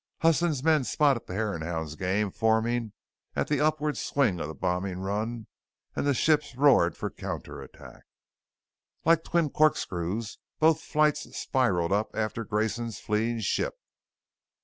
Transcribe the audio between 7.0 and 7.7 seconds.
counter